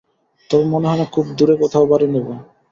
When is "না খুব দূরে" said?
0.99-1.55